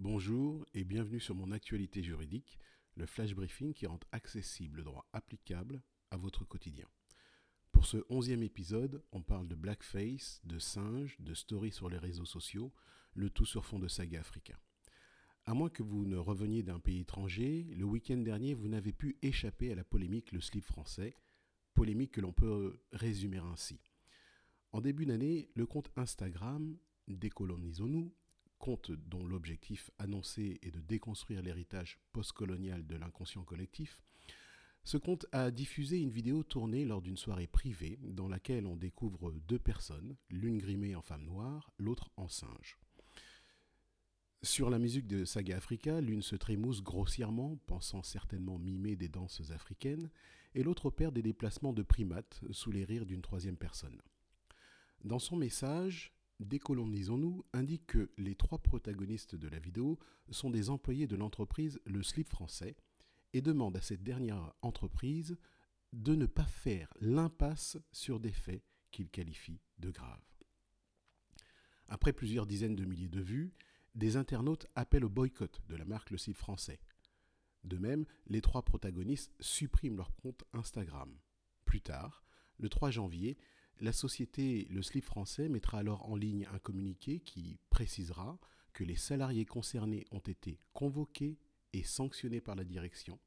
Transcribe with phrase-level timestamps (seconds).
[0.00, 2.58] Bonjour et bienvenue sur mon actualité juridique,
[2.94, 6.86] le flash briefing qui rend accessible le droit applicable à votre quotidien.
[7.70, 12.24] Pour ce onzième épisode, on parle de blackface, de singes, de stories sur les réseaux
[12.24, 12.72] sociaux,
[13.12, 14.56] le tout sur fond de saga africain.
[15.44, 19.18] À moins que vous ne reveniez d'un pays étranger, le week-end dernier, vous n'avez pu
[19.20, 21.14] échapper à la polémique Le slip français,
[21.74, 23.82] polémique que l'on peut résumer ainsi.
[24.72, 28.14] En début d'année, le compte Instagram Décolonisons-nous
[28.60, 34.00] compte dont l'objectif annoncé est de déconstruire l'héritage postcolonial de l'inconscient collectif,
[34.84, 39.32] ce compte a diffusé une vidéo tournée lors d'une soirée privée dans laquelle on découvre
[39.48, 42.78] deux personnes, l'une grimée en femme noire, l'autre en singe.
[44.42, 49.50] Sur la musique de Saga Africa, l'une se trémousse grossièrement, pensant certainement mimer des danses
[49.50, 50.10] africaines,
[50.54, 54.00] et l'autre opère des déplacements de primates sous les rires d'une troisième personne.
[55.04, 59.98] Dans son message, Décolonisons-nous indique que les trois protagonistes de la vidéo
[60.30, 62.76] sont des employés de l'entreprise Le Slip Français
[63.34, 65.36] et demande à cette dernière entreprise
[65.92, 70.24] de ne pas faire l'impasse sur des faits qu'il qualifie de graves.
[71.88, 73.52] Après plusieurs dizaines de milliers de vues,
[73.94, 76.80] des internautes appellent au boycott de la marque Le Slip Français.
[77.64, 81.14] De même, les trois protagonistes suppriment leur compte Instagram.
[81.66, 82.24] Plus tard,
[82.58, 83.36] le 3 janvier,
[83.80, 88.38] la société Le Slip français mettra alors en ligne un communiqué qui précisera
[88.72, 91.38] que les salariés concernés ont été convoqués
[91.72, 93.18] et sanctionnés par la direction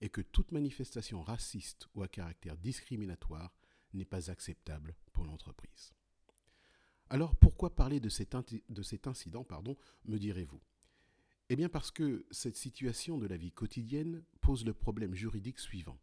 [0.00, 3.54] et que toute manifestation raciste ou à caractère discriminatoire
[3.94, 5.94] n'est pas acceptable pour l'entreprise.
[7.08, 8.34] Alors pourquoi parler de cet,
[8.68, 10.60] de cet incident, pardon, me direz-vous?
[11.48, 16.00] Eh bien parce que cette situation de la vie quotidienne pose le problème juridique suivant.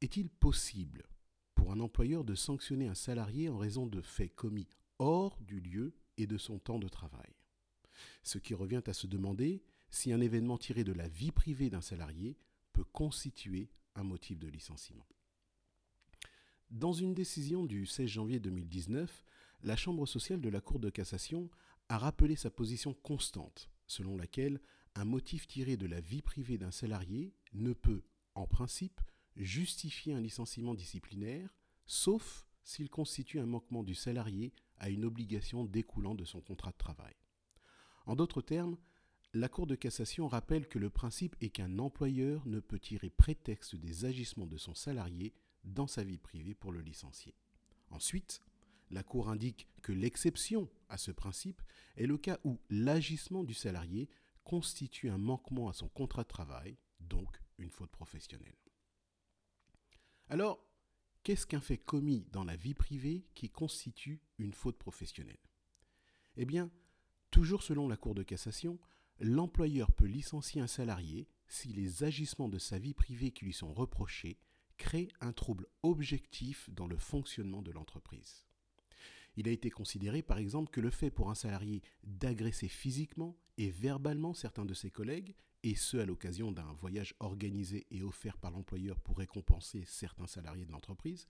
[0.00, 1.04] Est-il possible
[1.70, 4.68] un employeur de sanctionner un salarié en raison de faits commis
[4.98, 7.34] hors du lieu et de son temps de travail.
[8.22, 11.80] Ce qui revient à se demander si un événement tiré de la vie privée d'un
[11.80, 12.36] salarié
[12.72, 15.06] peut constituer un motif de licenciement.
[16.70, 19.24] Dans une décision du 16 janvier 2019,
[19.62, 21.50] la Chambre sociale de la Cour de cassation
[21.88, 24.60] a rappelé sa position constante, selon laquelle
[24.94, 28.02] un motif tiré de la vie privée d'un salarié ne peut,
[28.34, 29.00] en principe,
[29.36, 31.59] justifier un licenciement disciplinaire,
[31.90, 36.76] sauf s'il constitue un manquement du salarié à une obligation découlant de son contrat de
[36.76, 37.14] travail.
[38.06, 38.76] En d'autres termes,
[39.34, 43.74] la Cour de cassation rappelle que le principe est qu'un employeur ne peut tirer prétexte
[43.74, 45.34] des agissements de son salarié
[45.64, 47.34] dans sa vie privée pour le licencier.
[47.90, 48.40] Ensuite,
[48.92, 51.60] la Cour indique que l'exception à ce principe
[51.96, 54.08] est le cas où l'agissement du salarié
[54.44, 58.56] constitue un manquement à son contrat de travail, donc une faute professionnelle.
[60.28, 60.69] Alors,
[61.22, 65.38] qu'est-ce qu'un fait commis dans la vie privée qui constitue une faute professionnelle?
[66.36, 66.70] Eh bien,
[67.30, 68.78] toujours selon la Cour de cassation,
[69.18, 73.72] l'employeur peut licencier un salarié si les agissements de sa vie privée qui lui sont
[73.72, 74.38] reprochés
[74.78, 78.46] créent un trouble objectif dans le fonctionnement de l'entreprise.
[79.36, 83.70] Il a été considéré par exemple que le fait pour un salarié d'agresser physiquement et
[83.70, 88.50] verbalement certains de ses collègues, et ce à l'occasion d'un voyage organisé et offert par
[88.50, 91.26] l'employeur pour récompenser certains salariés de l'entreprise,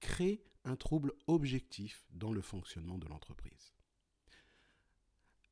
[0.00, 3.74] crée un trouble objectif dans le fonctionnement de l'entreprise.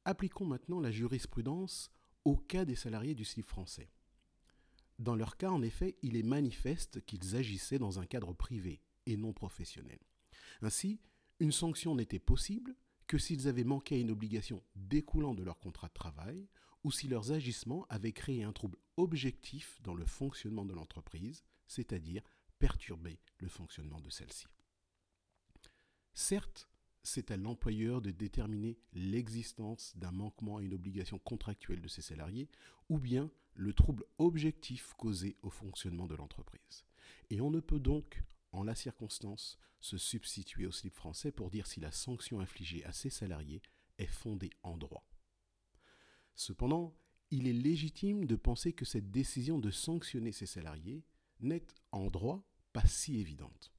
[0.04, 1.90] Appliquons maintenant la jurisprudence
[2.24, 3.90] au cas des salariés du slip français.
[4.98, 9.16] Dans leur cas, en effet, il est manifeste qu'ils agissaient dans un cadre privé et
[9.16, 9.98] non professionnel.
[10.60, 11.00] Ainsi,
[11.40, 12.74] une sanction n'était possible
[13.06, 16.46] que s'ils avaient manqué à une obligation découlant de leur contrat de travail
[16.84, 22.22] ou si leurs agissements avaient créé un trouble objectif dans le fonctionnement de l'entreprise, c'est-à-dire
[22.58, 24.46] perturber le fonctionnement de celle-ci.
[26.12, 26.68] Certes,
[27.02, 32.48] c'est à l'employeur de déterminer l'existence d'un manquement à une obligation contractuelle de ses salariés
[32.88, 36.84] ou bien le trouble objectif causé au fonctionnement de l'entreprise.
[37.30, 38.22] Et on ne peut donc
[38.52, 42.92] en la circonstance, se substituer au slip français pour dire si la sanction infligée à
[42.92, 43.62] ses salariés
[43.98, 45.06] est fondée en droit.
[46.34, 46.96] Cependant,
[47.30, 51.04] il est légitime de penser que cette décision de sanctionner ses salariés
[51.40, 53.72] n'est en droit pas si évidente.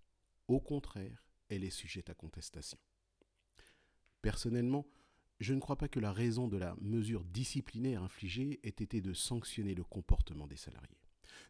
[0.48, 2.78] Au contraire, elle est sujette à contestation.
[4.22, 4.86] Personnellement,
[5.40, 9.14] je ne crois pas que la raison de la mesure disciplinaire infligée ait été de
[9.14, 10.98] sanctionner le comportement des salariés.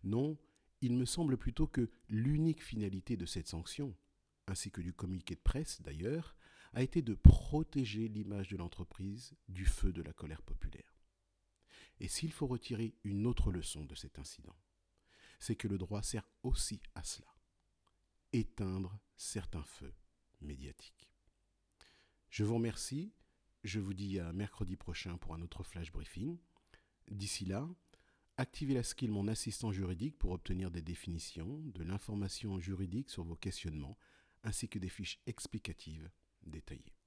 [0.03, 0.37] Non,
[0.81, 3.95] il me semble plutôt que l'unique finalité de cette sanction,
[4.47, 6.35] ainsi que du communiqué de presse d'ailleurs,
[6.73, 10.99] a été de protéger l'image de l'entreprise du feu de la colère populaire.
[11.99, 14.55] Et s'il faut retirer une autre leçon de cet incident,
[15.39, 17.33] c'est que le droit sert aussi à cela,
[18.33, 19.93] éteindre certains feux
[20.41, 21.11] médiatiques.
[22.29, 23.13] Je vous remercie,
[23.63, 26.37] je vous dis à mercredi prochain pour un autre flash briefing.
[27.09, 27.67] D'ici là,
[28.39, 33.35] activez la skill Mon assistant juridique pour obtenir des définitions, de l'information juridique sur vos
[33.35, 33.97] questionnements,
[34.43, 36.09] ainsi que des fiches explicatives
[36.45, 36.98] détaillées.